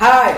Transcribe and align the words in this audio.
हाय 0.00 0.32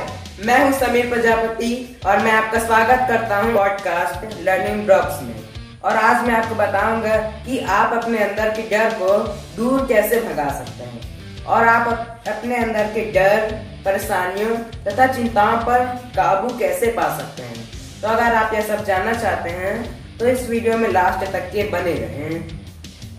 मैं 0.47 0.59
हूँ 0.61 0.73
समीर 0.79 1.09
प्रजापति 1.09 1.99
और 2.07 2.19
मैं 2.19 2.31
आपका 2.33 2.59
स्वागत 2.61 3.05
करता 3.09 3.37
हूँ 3.41 3.53
पॉडकास्ट 3.55 4.25
लर्निंग 4.39 4.85
ब्लॉग्स 4.87 5.21
में। 5.23 5.35
और 5.83 5.97
आज 5.97 6.27
मैं 6.27 6.35
आपको 6.35 6.55
बताऊँगा 6.55 7.17
कि 7.45 7.59
आप 7.75 7.93
अपने 7.95 8.19
अंदर 8.19 8.51
के 8.57 8.63
डर 8.71 8.95
को 8.95 9.19
दूर 9.57 9.87
कैसे 9.89 10.21
भगा 10.21 10.49
सकते 10.55 10.85
हैं। 10.85 11.45
और 11.45 11.69
आप 11.69 11.89
अपने 12.29 12.57
अंदर 12.57 12.87
के 12.95 13.05
डर, 13.13 13.53
परेशानियों 13.85 14.57
तथा 14.87 15.07
चिंताओं 15.13 15.57
पर 15.67 15.85
काबू 16.17 16.59
कैसे 16.59 16.91
पा 16.97 17.07
सकते 17.19 17.43
हैं। 17.43 17.69
तो 18.03 18.09
अगर 18.09 18.35
आप 18.35 18.55
यह 18.55 18.67
सब 18.67 18.85
जानना 18.85 19.13
चाहते 19.15 19.51
हैं 19.53 20.19
तो 20.19 20.29
इस 20.29 20.49
वीडियो 20.49 20.79
में 20.79 20.89
लास्ट 20.91 21.33
तक 21.33 21.49
के 21.53 21.69
बने 21.71 21.95
रहें। 21.97 22.59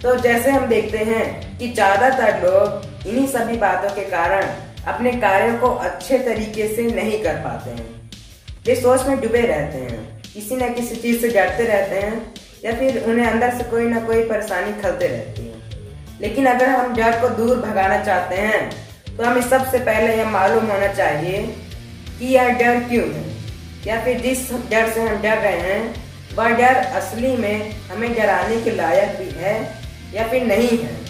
तो 0.02 0.16
जैसे 0.20 0.52
हम 0.52 0.66
देखते 0.68 1.06
हैं 1.06 1.58
कि 1.58 1.72
ज़्यादातर 1.72 2.42
लोग 2.44 3.08
इन्हीं 3.08 3.28
सभी 3.30 3.58
बातों 3.60 3.96
के 3.96 4.10
कारण 4.10 4.54
अपने 4.88 5.12
कार्यों 5.12 5.58
को 5.58 5.68
अच्छे 5.68 6.18
तरीके 6.20 6.68
से 6.76 6.84
नहीं 6.86 7.24
कर 7.24 7.34
पाते 7.34 7.72
हैं। 7.72 8.12
वे 8.66 8.76
सोच 8.76 9.06
में 9.08 9.20
डूबे 9.22 9.42
रहते 9.42 9.78
हैं। 9.78 10.22
किसी 10.34 10.56
न 10.56 10.74
किसी 10.74 10.96
चीज़ 10.96 11.22
से 11.22 11.30
डरते 11.30 11.64
रहते 11.64 11.96
हैं 11.96 12.34
या 12.66 12.74
फिर 12.74 13.04
उन्हें 13.04 13.28
अंदर 13.28 13.54
से 13.54 13.64
कोई 13.64 13.86
ना 13.86 14.00
कोई 14.00 14.24
परेशानी 14.24 14.82
खलते 14.82 15.08
रहती 15.08 15.48
है। 15.48 15.54
लेकिन 16.22 16.46
अगर 16.46 16.70
हम 16.70 16.96
डर 16.96 17.20
को 17.22 17.30
दूर 17.30 17.58
भगाना 17.58 18.04
चाहते 18.04 18.36
हैं 18.36 19.18
तो 19.18 19.24
हमें 19.24 19.42
सबसे 19.42 19.80
पहले 19.80 20.16
यह 20.16 20.30
मालूम 20.30 20.66
होना 20.66 20.88
चाहिए 20.94 21.42
कि 22.20 22.26
यह 22.26 22.50
डर 22.50 22.80
क्यों 22.80 23.08
है। 23.14 23.24
या 23.88 24.04
फिर 24.04 24.20
जिस 24.20 24.52
डर 24.72 24.90
से 24.90 25.02
हम 25.02 25.22
डर 25.22 25.38
रहे 25.38 25.60
हैं, 25.60 26.04
वह 26.36 26.50
डर 26.50 26.76
असली 26.98 27.36
में 27.38 27.72
हमें 27.92 28.14
डराने 28.16 28.62
के 28.62 28.72
लायक 28.72 29.18
भी 29.18 29.30
है 29.40 29.56
या 30.14 30.28
फिर 30.28 30.44
नहीं 30.44 30.78
है। 30.80 31.03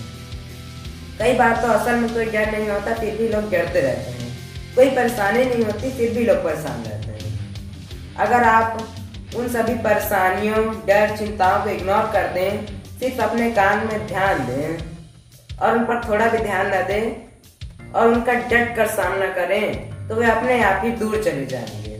कई 1.19 1.33
बार 1.33 1.55
तो 1.57 1.67
असल 1.69 1.95
में 1.95 2.13
कोई 2.13 2.25
डर 2.25 2.51
नहीं 2.51 2.69
होता, 2.69 2.93
फिर 2.93 3.15
भी 3.17 3.27
लोग 3.27 3.49
डरते 3.51 3.81
रहते 3.81 4.11
हैं। 4.11 4.31
कोई 4.75 4.89
परेशानी 4.91 5.43
नहीं 5.45 5.63
होती, 5.65 5.91
फिर 5.91 6.13
भी 6.13 6.23
लोग 6.25 6.37
परेशान 6.43 6.83
रहते 6.83 7.11
हैं। 7.13 8.15
अगर 8.17 8.43
आप 8.45 8.87
उन 9.35 9.47
सभी 9.49 9.73
परेशानियों, 9.83 10.63
डर, 10.87 11.15
चिंताओं 11.17 11.63
को 11.63 11.69
इग्नोर 11.69 12.09
कर 12.13 12.27
दें, 12.33 12.65
सिर्फ़ 12.99 13.21
अपने 13.21 13.49
काम 13.51 13.87
में 13.87 14.07
ध्यान 14.07 14.45
दें 14.47 15.57
और 15.59 15.77
उन 15.77 15.83
पर 15.85 16.01
थोड़ा 16.07 16.27
भी 16.27 16.37
ध्यान 16.39 16.67
न 16.67 16.83
दें 16.87 17.91
और 17.93 18.07
उनका 18.07 18.33
डट 18.33 18.75
कर 18.75 18.87
सामना 18.89 19.27
करें 19.33 20.07
तो 20.07 20.15
वे 20.15 20.25
अपने 20.27 20.61
आप 20.63 20.85
ही 20.85 20.91
दूर 20.93 21.23
चले 21.23 21.45
जाएँगे। 21.45 21.99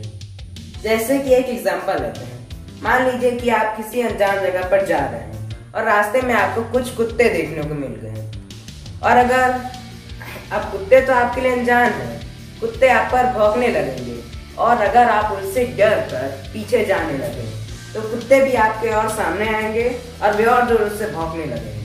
जैसे 0.82 1.18
कि 1.18 1.34
एक 1.34 1.48
एग्ज़ाम्पल 1.48 2.02
लेते 2.02 2.20
हैं। 2.20 2.82
मान 2.82 3.04
लीजिए 3.06 3.30
कि 3.30 3.48
आप 3.50 3.76
किसी 3.76 4.02
अनजान 4.02 4.40
जगह 4.40 4.68
पर 4.70 4.86
जा 4.86 4.98
रहे 4.98 5.20
हैं 5.20 5.72
और 5.74 5.84
रास्ते 5.84 6.22
में 6.22 6.34
आपको 6.34 6.62
कुछ 6.72 6.90
कुत्ते 6.96 7.28
देखने 7.28 7.62
को 7.62 7.74
मिल 7.74 7.94
गए 8.02 8.10
और 9.04 9.16
अगर 9.16 9.60
अब 10.52 10.70
कुत्ते 10.72 11.00
तो 11.00 11.12
आपके 11.14 11.40
लिए 11.40 11.52
अनजान 11.52 11.92
है। 11.92 12.20
कुत्ते 12.60 12.88
आप 12.90 13.10
पर 13.12 13.26
भौंकने 13.32 13.68
लगेंगे 13.70 14.16
और 14.58 14.82
अगर 14.82 15.08
आप 15.10 15.32
उनसे 15.32 15.64
डर 15.78 16.00
कर 16.10 16.28
पीछे 16.52 16.84
जाने 16.84 17.18
लगे 17.18 17.46
तो 17.94 18.00
कुत्ते 18.02 18.40
भी 18.44 18.54
आपके 18.60 18.88
और 18.92 19.08
सामने 19.10 19.48
आएँगे 19.54 19.88
और 20.22 20.36
वे 20.36 20.44
और 20.46 20.68
ज़ोर 20.68 20.88
से 20.98 21.06
भौंकने 21.12 21.44
लगेंगे। 21.46 21.82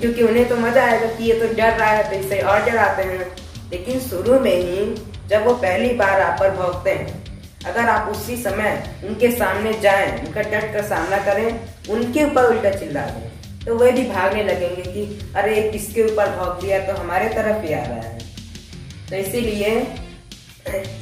क्योंकि 0.00 0.22
उन्हें 0.22 0.48
तो 0.48 0.56
मज़ा 0.56 0.84
आएगा 0.84 1.06
कि 1.08 1.24
ये 1.24 1.34
तो 1.40 1.46
डर 1.54 1.72
रहा 1.72 1.90
है 1.90 2.10
तो 2.10 2.16
इसे 2.16 2.40
और 2.42 2.64
डराते 2.64 3.02
हैं। 3.04 3.26
लेकिन 3.70 4.00
शुरू 4.00 4.40
में 4.40 4.54
ही 4.54 4.84
जब 5.28 5.44
वो 5.46 5.54
पहली 5.56 5.92
बार 5.94 6.20
आप 6.20 6.38
पर 6.40 6.50
भौंकते 6.56 6.90
हैं, 6.90 7.16
अगर 7.66 7.88
आप 7.88 8.08
उसी 8.08 8.36
समय 8.42 9.00
उनके 9.04 9.30
सामने 9.32 9.72
जाएँ, 9.80 10.12
उनका 10.18 10.42
डट 10.42 10.72
कर 10.72 10.82
सामना 10.84 11.18
करें, 11.24 11.48
उनके 11.90 12.24
ऊपर 12.24 12.44
उल्टा 12.46 12.70
चिल्ला 12.70 13.00
दें। 13.06 13.37
तो 13.64 13.74
वे 13.74 13.90
भी 13.92 14.02
भागने 14.08 14.42
लगेंगे 14.44 14.82
कि 14.84 15.32
अरे 15.36 15.60
किसके 15.70 16.02
ऊपर 16.02 16.36
भौंक 16.36 16.60
दिया 16.62 16.78
तो 16.86 16.92
हमारे 16.94 17.28
तरफ़ 17.28 17.64
ही 17.66 17.72
आ 17.74 17.82
रहा 17.82 18.00
है। 18.00 18.18
तो 19.10 19.16
इसीलिए 19.16 19.70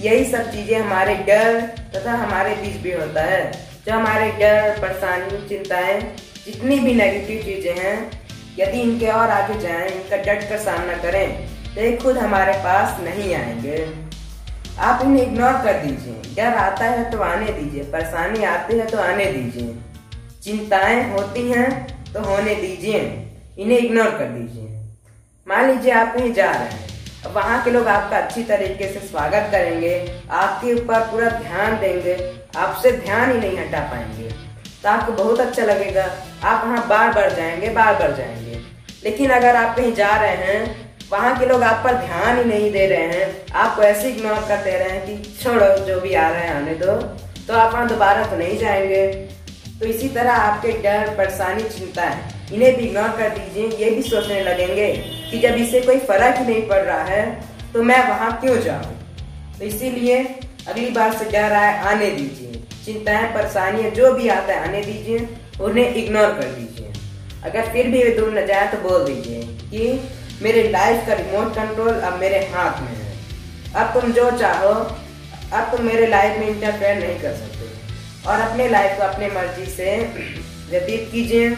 यही 0.01 0.25
सब 0.25 0.51
चीज़ें 0.53 0.79
हमारे 0.79 1.15
डर 1.27 1.61
तथा 1.95 2.13
हमारे 2.15 2.55
बीच 2.57 2.77
भी 2.83 2.93
होता 2.93 3.23
है। 3.25 3.41
जो 3.87 3.93
हमारे 3.93 4.31
डर, 4.33 4.79
परेशानी, 4.81 5.47
चिंताएँ, 5.49 6.01
जितनी 6.47 6.79
भी 6.79 6.95
नेगेटिव 6.95 7.43
चीज़ें 7.45 7.77
हैं, 7.77 7.97
यदि 8.59 8.81
इनके 8.81 9.07
और 9.09 9.31
आगे 9.31 9.59
जाएँ, 9.61 9.89
इनका 9.91 10.17
डट 10.19 10.49
कर 10.49 10.59
सामना 10.61 10.97
करें 10.99 11.29
तो 11.75 11.81
ये 11.81 11.97
खुद 11.97 12.19
हमारे 12.19 12.53
पास 12.65 13.01
नहीं 13.03 13.35
आएँगे। 13.35 13.85
आप 14.81 15.03
इन्हें 15.03 15.23
इग्नोर 15.23 15.53
कर 15.65 15.83
दीजिए। 15.83 16.35
डर 16.37 16.55
आता 16.57 16.85
है 16.85 17.11
तो 17.11 17.19
आने 17.23 17.53
दीजिए। 17.53 17.83
परेशानी 17.93 18.45
आती 18.45 18.79
है 18.79 18.87
तो 18.87 18.99
आने 19.01 19.25
दीजिए। 19.33 19.75
चिंताएँ 20.45 21.03
होती 21.11 21.51
हैं 21.51 21.69
तो 22.15 22.21
होने 22.23 22.55
दीजिए, 22.55 23.01
इन्हें 23.59 23.79
इग्नोर 23.79 24.11
कर 24.11 24.29
दीजिए। 24.29 24.65
मान 25.47 25.71
लीजिए 25.71 25.93
आप 25.93 26.15
कहीं 26.15 26.33
जा 26.33 26.51
रहे 26.51 26.69
हैं, 26.69 26.85
अब 27.25 27.33
वहाँ 27.33 27.63
के 27.65 27.71
लोग 27.71 27.87
आपका 27.89 28.17
अच्छी 28.19 28.43
तरीके 28.45 28.93
से 28.93 29.01
स्वागत 29.01 29.49
करेंगे, 29.53 29.95
आपके 30.33 30.73
ऊपर 30.75 31.01
पूरा 31.11 31.31
ध्यान 31.33 31.79
देंगे, 31.81 32.17
आपसे 32.57 32.93
ध्यान 32.95 33.33
ही 33.33 33.39
नहीं 33.39 33.59
हटा 33.59 33.81
पाएँगे। 33.91 34.31
तो 34.83 34.89
आपको 34.89 35.13
बहुत 35.15 35.41
अच्छा 35.41 35.65
लगेगा, 35.65 36.05
आप 36.45 36.65
वहाँ 36.65 36.87
बार 36.89 37.13
बार 37.15 37.35
जाएँगे 37.35 37.69
बार 37.71 37.95
बार 37.95 38.17
जाएँगे। 38.17 38.61
लेकिन 39.05 39.31
अगर 39.31 39.57
आप 39.57 39.77
कहीं 39.77 39.93
जा 39.95 40.17
रहे 40.17 40.37
हैं, 40.37 40.85
वहाँ 41.11 41.39
के 41.39 41.47
लोग 41.47 41.63
आप 41.63 41.85
पर 41.85 41.95
ध्यान 41.97 42.39
ही 42.39 42.45
नहीं 42.45 42.71
दे 42.73 42.87
रहे 42.87 43.07
हैं, 43.09 43.53
आपको 43.55 43.83
ऐसे 43.83 44.09
इग्नोर 44.09 44.45
करते 44.49 44.71
रहे 44.71 44.89
हैं 44.89 45.07
कि 45.07 45.35
छोड़ो, 45.35 45.67
जो 45.79 46.01
भी 46.01 46.15
आ 46.15 46.29
रहे 46.29 46.41
हैं 46.41 46.55
आने 46.55 46.75
दो 46.77 47.01
तो 47.47 47.55
आप 47.55 47.73
वहाँ 47.73 47.89
दोबारा 47.89 48.27
तो 48.27 48.37
नहीं 48.37 48.59
जाएँगे। 48.59 49.07
तो 49.81 49.87
इसी 49.87 50.09
तरह 50.09 50.33
आपके 50.33 50.73
डर, 50.73 51.15
परेशानी, 51.17 51.63
चिंता 51.71 52.03
है। 52.03 52.35
इन्हें 52.53 52.77
भी 52.77 52.85
इग्नोर 52.85 53.09
कर 53.09 53.29
दीजिए, 53.31 53.69
ये 53.79 53.91
भी 53.91 54.03
सोचने 54.03 54.43
लगेंगे 54.45 54.93
कि 55.31 55.39
जब 55.39 55.55
इसे 55.57 55.81
कोई 55.81 55.99
फ़र्क 56.01 56.39
ही 56.39 56.45
नहीं 56.45 56.67
पड़ 56.69 56.83
रहा 56.83 57.03
है 57.05 57.25
तो 57.73 57.83
मैं 57.83 57.99
वहाँ 58.09 58.31
क्यों 58.41 58.57
जाऊँ? 58.63 58.95
तो 59.59 59.65
इसीलिए 59.65 60.19
अगली 60.69 60.91
बार 60.91 61.13
से 61.15 61.25
डर 61.25 61.53
आए, 61.53 61.79
आने 61.85 62.11
दीजिए। 62.11 62.63
चिंताएँ, 62.85 63.27
परेशानियाँ 63.35 63.91
जो 63.91 64.13
भी 64.13 64.29
आता 64.29 64.53
है, 64.53 64.69
आने 64.69 64.81
दीजिए, 64.83 65.29
उन्हें 65.61 65.95
इग्नोर 65.95 66.29
कर 66.31 66.49
दीजिए। 66.51 66.93
अगर 67.45 67.69
फिर 67.73 67.87
भी 67.87 68.03
वे 68.05 68.11
दूर 68.11 68.39
न 68.39 68.47
जाए 68.47 68.67
तो 68.67 68.79
बोल 68.79 69.05
दीजिए 69.05 69.43
कि 69.71 70.01
मेरे 70.43 70.63
लाइफ 70.71 71.07
का 71.07 71.15
रिमोट 71.15 71.55
कंट्रोल 71.55 72.01
अब 72.01 72.19
मेरे 72.21 72.39
हाथ 72.47 72.81
में 72.83 72.89
है। 72.89 73.15
अब 73.75 74.01
तुम 74.01 74.13
जो 74.13 74.31
चाहो, 74.31 74.73
अब 75.53 75.71
तुम 75.73 75.87
मेरे 75.87 76.07
लाइफ 76.07 76.39
में 76.39 76.49
इंटरफेयर 76.49 76.99
नहीं 76.99 77.21
कर 77.21 77.35
सकते। 77.35 77.76
और 78.27 78.41
अपने 78.41 78.69
लाइफ 78.69 78.99
को 78.99 79.03
अपने 79.05 79.29
मर्ज़ी 79.31 79.67
से 79.67 79.97
व्यतीत 80.71 81.09
कीजिए। 81.13 81.51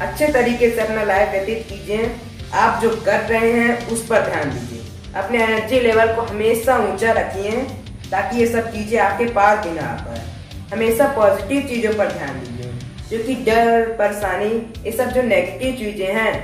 अच्छे 0.00 0.26
तरीके 0.32 0.70
से 0.70 0.80
अपना 0.80 1.04
लाइफ 1.04 1.30
व्यतीत 1.30 1.66
कीजिए। 1.68 2.10
आप 2.54 2.82
जो 2.82 2.90
कर 3.06 3.20
रहे 3.22 3.52
हैं, 3.52 3.86
उस 3.88 4.06
पर 4.06 4.28
ध्यान 4.28 4.50
दीजिए। 4.50 4.82
अपने 5.14 5.42
एनर्जी 5.42 5.80
लेवल 5.80 6.14
को 6.14 6.22
हमेशा 6.22 6.76
ऊँचा 6.84 7.12
रखिए, 7.12 7.62
ताकि 8.10 8.38
ये 8.38 8.46
सब 8.46 8.72
चीज़ें 8.72 8.98
आपके 9.00 9.24
पास 9.32 9.66
भी 9.66 9.74
ना 9.74 9.82
आ 9.82 9.94
पाए। 9.96 10.24
हमेशा 10.72 11.06
पॉजिटिव 11.16 11.68
चीज़ों 11.68 11.92
पर 11.94 12.12
ध्यान 12.12 12.38
दीजिए, 12.40 12.72
जो 13.10 13.24
कि 13.24 13.34
डर, 13.44 13.96
परेशानी, 13.98 14.50
ये 14.84 14.92
सब 14.92 15.10
जो 15.10 15.22
नेगेटिव 15.22 15.74
चीज़ें 15.74 16.14
हैं, 16.14 16.34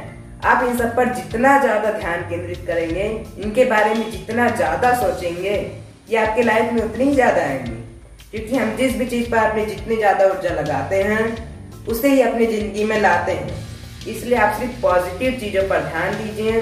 आप 0.44 0.64
इन 0.64 0.76
सब 0.78 0.96
पर 0.96 1.12
जितना 1.14 1.58
ज़्यादा 1.60 1.90
ध्यान 1.90 2.22
केंद्रित 2.30 2.64
करेंगे, 2.66 3.04
इनके 3.44 3.64
बारे 3.64 3.94
में 3.94 4.10
जितना 4.10 4.48
ज़्यादा 4.48 4.92
सोचेंगे, 5.00 5.54
ये 6.10 6.16
आपके 6.16 6.42
लाइफ 6.42 6.72
में 6.72 6.82
उतनी 6.82 7.04
ही 7.04 7.14
ज़्यादा 7.14 7.42
आएँगी। 7.42 7.81
क्योंकि 8.32 8.56
हम 8.56 8.76
जिस 8.76 8.96
भी 8.96 9.06
चीज़ 9.06 9.30
पर 9.30 9.38
अपनी 9.38 9.64
जितनी 9.66 9.96
ज़्यादा 9.96 10.26
ऊर्जा 10.26 10.50
लगाते 10.50 11.02
हैं, 11.02 11.24
उसे 11.88 12.08
ही 12.08 12.20
अपनी 12.22 12.46
ज़िंदगी 12.46 12.84
में 12.84 13.00
लाते 13.00 13.32
हैं। 13.32 13.56
इसलिए 14.08 14.38
आप 14.38 14.58
सिर्फ़ 14.60 14.80
पॉजिटिव 14.82 15.38
चीज़ों 15.40 15.62
पर 15.68 15.82
ध्यान 15.82 16.14
दीजिए 16.14 16.60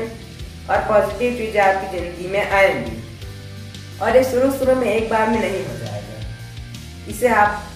और 0.71 0.79
पॉजिटिव 0.89 1.37
चीज़ें 1.37 1.61
आपकी 1.63 1.99
ज़िंदगी 1.99 2.29
में 2.29 2.51
आएँगी। 2.51 2.97
और 4.03 4.17
ये 4.17 4.25
शुरू 4.25 4.51
शुरू 4.53 4.75
में 4.75 4.87
एक 4.87 5.09
बार 5.11 5.29
में 5.29 5.41
नहीं 5.41 5.65
हो 5.65 5.77
जाएगा। 5.79 7.11
इसे 7.11 7.29
आप 7.37 7.67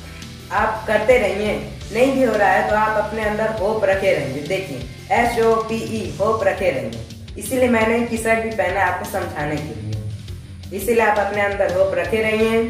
आप 0.52 0.84
करते 0.86 1.18
रहिए। 1.18 1.54
नहीं 1.92 2.12
भी 2.12 2.22
हो 2.22 2.34
रहा 2.34 2.50
है 2.50 2.68
तो 2.70 2.76
आप 2.76 3.04
अपने 3.04 3.24
अंदर 3.24 3.50
होप 3.60 3.84
रखे 3.84 4.12
रहेंगे 4.14 4.40
देखिए 4.48 4.78
S 5.12 5.38
O 5.40 5.54
P 5.68 5.76
E 5.96 6.00
hope 6.18 6.44
रखे 6.44 6.70
रहेंगे 6.70 7.40
इसीलिए 7.40 7.68
मैंने 7.70 7.98
टी 8.06 8.16
शर्ट 8.18 8.44
भी 8.44 8.50
पहना 8.52 8.84
आपको 8.84 9.10
समझाने 9.10 9.56
के 9.56 9.80
लिए। 9.80 10.78
इसीलिए 10.78 11.04
आप 11.04 11.18
अपने 11.18 11.42
अंदर 11.42 11.74
होप 11.74 11.94
रखे 11.94 12.22
रहिए। 12.22 12.62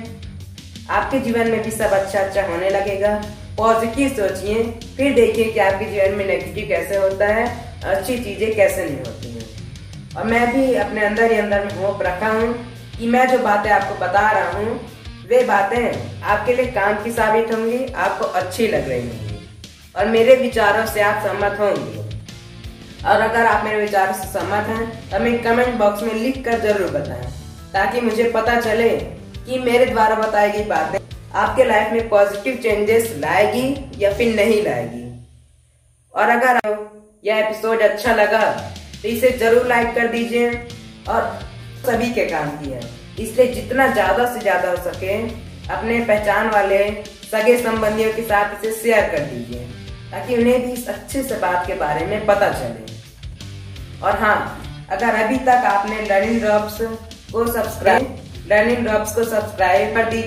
आपके 0.90 1.18
जीवन 1.20 1.50
में 1.50 1.62
भी 1.62 1.70
सब 1.70 1.90
अच्छा 1.92 2.18
अच्छा 2.20 2.42
होने 2.46 2.70
लगेगा। 2.70 3.14
पॉजिटिव 3.58 4.08
सोचिए, 4.10 4.62
फिर 4.96 5.14
देखिए 5.14 5.44
कि 5.44 5.60
आपके 5.60 5.84
जीवन 5.84 6.16
में 6.16 6.26
नेगेटिव 6.26 6.68
कैसे 6.68 6.96
होता 6.96 7.26
है, 7.26 7.46
अच्छी 7.86 8.18
चीज़ें 8.18 8.54
कैसे 8.56 8.84
नहीं 8.84 8.98
होती 8.98 9.30
हैं। 9.30 10.16
और 10.16 10.24
मैं 10.24 10.46
भी 10.54 10.74
अपने 10.76 11.04
अंदर 11.06 11.32
ही 11.32 11.38
अंदर 11.38 11.64
में 11.64 11.74
होप 11.76 12.02
रखा 12.02 12.28
हूँ 12.30 12.52
कि 12.98 13.06
मैं 13.08 13.26
जो 13.28 13.38
बातें 13.40 13.70
आपको 13.72 13.94
बता 13.96 14.30
रहा 14.30 14.50
हूँ, 14.50 14.80
वे 15.28 15.42
बातें 15.44 16.22
आपके 16.22 16.54
लिए 16.54 16.66
काम 16.72 17.02
की 17.04 17.10
साबित 17.12 17.52
होंगी, 17.52 17.84
आपको 17.86 18.24
अच्छी 18.34 18.66
लग 18.68 18.88
रही 18.88 19.00
होंगी। 19.00 19.40
और 19.94 20.06
मेरे 20.08 20.34
विचारों 20.36 20.86
से 20.86 21.00
आप 21.02 21.22
सहमत 21.24 21.58
होंगे। 21.60 22.02
और 23.04 23.20
अगर 23.20 23.46
आप 23.46 23.64
मेरे 23.64 23.80
विचारों 23.80 24.12
से 24.14 24.28
सहमत 24.28 24.66
हैं 24.68 25.10
तो 25.10 25.16
हमें 25.16 25.42
कमेंट 25.42 25.74
बॉक्स 25.76 26.02
में 26.02 26.14
लिख 26.14 26.44
कर 26.44 26.60
ज़रूर 26.60 26.90
बताएँ, 26.90 27.30
ताकि 27.72 28.00
मुझे 28.00 28.30
पता 28.30 28.60
चले 28.60 28.88
कि 29.46 29.58
मेरे 29.60 29.86
द्वारा 29.86 30.14
बताई 30.16 30.50
गई 30.50 30.64
बातें 30.66 30.98
आपके 31.34 31.64
लाइफ 31.64 31.92
में 31.92 32.08
पॉजिटिव 32.08 32.56
चेंजेस 32.62 33.12
लाएगी 33.18 33.66
या 33.98 34.12
फिर 34.14 34.34
नहीं 34.36 34.62
लाएगी। 34.64 35.02
और 36.14 36.28
अगर 36.30 36.60
यह 37.24 37.36
एपिसोड 37.36 37.82
अच्छा 37.82 38.14
लगा 38.14 38.40
तो 39.02 39.08
इसे 39.08 39.30
ज़रूर 39.38 39.66
लाइक 39.68 39.94
कर 39.94 40.06
दीजिए 40.08 40.50
और 41.08 41.22
सभी 41.86 42.10
के 42.14 42.24
काम 42.26 42.50
की 42.58 42.70
है। 42.70 42.80
इसलिए 43.20 43.46
जितना 43.54 43.86
ज़्यादा 43.88 44.32
से 44.34 44.40
ज़्यादा 44.40 44.70
हो 44.70 44.76
सके, 44.84 45.16
अपने 45.68 45.98
पहचान 46.02 46.48
वाले 46.50 46.78
सगे 47.24 47.56
संबंधियों 47.58 48.12
के 48.12 48.22
साथ 48.24 48.54
इसे 48.56 48.72
शेयर 48.74 49.10
कर 49.10 49.24
दीजिए, 49.24 49.60
ताकि 50.10 50.36
उन्हें 50.36 50.60
भी 50.62 50.72
इस 50.72 50.88
अच्छे 50.88 51.22
से 51.22 51.38
बात 51.38 51.66
के 51.66 51.74
बारे 51.76 52.06
में 52.06 52.26
पता 52.26 52.50
चले। 52.52 52.92
और 54.02 54.18
हाँ 54.20 54.36
अगर 54.92 55.14
अभी 55.16 55.36
तक 55.40 55.64
आपने 55.66 56.00
लर्निंग 56.02 56.40
ड्रॉप्स 56.40 56.78
को 57.32 57.46
सब्सक्राइब 57.52 58.16
लर्निंग 58.48 58.86
ड्रॉप्स 58.86 59.14
को 59.14 59.24
सब्सक्राइब 59.24 59.94
कर 59.94 60.10
दी 60.10 60.22